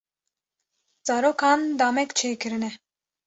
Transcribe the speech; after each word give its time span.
Zarokan 1.07 1.61
damek 1.79 2.09
çêkirine. 2.17 2.71